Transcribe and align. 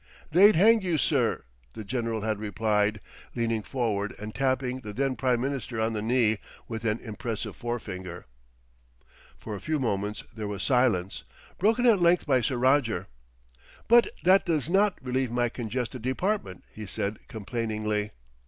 "They'd 0.31 0.55
hang 0.55 0.81
you, 0.81 0.97
sir," 0.97 1.43
the 1.73 1.83
general 1.83 2.21
had 2.21 2.39
replied, 2.39 3.01
leaning 3.35 3.61
forward 3.61 4.15
and 4.17 4.33
tapping 4.33 4.79
the 4.79 4.93
then 4.93 5.15
Prime 5.15 5.39
Minister 5.39 5.79
on 5.79 5.93
the 5.93 6.01
knee 6.01 6.39
with 6.67 6.85
an 6.85 6.99
impressive 7.01 7.55
forefinger. 7.55 8.25
For 9.37 9.53
a 9.53 9.61
few 9.61 9.79
moments 9.79 10.23
there 10.35 10.47
was 10.47 10.63
silence, 10.63 11.23
broken 11.59 11.85
at 11.85 12.01
length 12.01 12.25
by 12.25 12.41
Sir 12.41 12.57
Roger. 12.57 13.09
"But 13.87 14.07
that 14.23 14.43
does 14.43 14.71
not 14.71 14.97
relieve 15.03 15.29
my 15.31 15.49
congested 15.49 16.01
Department," 16.01 16.63
he 16.73 16.87
said 16.87 17.19
complainingly. 17.27 18.09